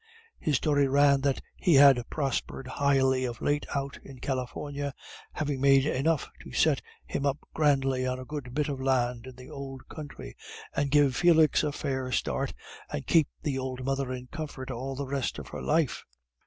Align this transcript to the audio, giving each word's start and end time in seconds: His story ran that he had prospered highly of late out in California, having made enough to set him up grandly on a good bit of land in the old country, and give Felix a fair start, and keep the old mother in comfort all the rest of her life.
His 0.39 0.55
story 0.55 0.87
ran 0.87 1.21
that 1.21 1.43
he 1.57 1.75
had 1.75 2.03
prospered 2.09 2.65
highly 2.65 3.23
of 3.23 3.39
late 3.39 3.67
out 3.75 3.99
in 4.03 4.17
California, 4.17 4.95
having 5.33 5.61
made 5.61 5.85
enough 5.85 6.27
to 6.41 6.51
set 6.53 6.81
him 7.05 7.23
up 7.23 7.37
grandly 7.53 8.07
on 8.07 8.17
a 8.17 8.25
good 8.25 8.55
bit 8.55 8.67
of 8.67 8.81
land 8.81 9.27
in 9.27 9.35
the 9.35 9.51
old 9.51 9.87
country, 9.89 10.35
and 10.75 10.89
give 10.89 11.15
Felix 11.15 11.61
a 11.63 11.71
fair 11.71 12.11
start, 12.11 12.51
and 12.91 13.05
keep 13.05 13.27
the 13.43 13.59
old 13.59 13.85
mother 13.85 14.11
in 14.11 14.25
comfort 14.31 14.71
all 14.71 14.95
the 14.95 15.05
rest 15.05 15.37
of 15.37 15.49
her 15.49 15.61
life. 15.61 16.03